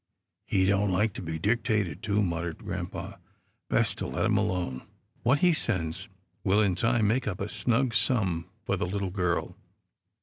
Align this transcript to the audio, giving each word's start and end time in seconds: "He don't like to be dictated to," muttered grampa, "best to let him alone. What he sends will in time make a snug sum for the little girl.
"He 0.47 0.65
don't 0.65 0.89
like 0.89 1.13
to 1.13 1.21
be 1.21 1.37
dictated 1.37 2.01
to," 2.01 2.23
muttered 2.23 2.57
grampa, 2.57 3.19
"best 3.69 3.99
to 3.99 4.07
let 4.07 4.25
him 4.25 4.35
alone. 4.35 4.81
What 5.21 5.41
he 5.41 5.53
sends 5.53 6.09
will 6.43 6.59
in 6.59 6.73
time 6.73 7.07
make 7.07 7.27
a 7.27 7.47
snug 7.47 7.93
sum 7.93 8.49
for 8.65 8.75
the 8.77 8.87
little 8.87 9.11
girl. 9.11 9.55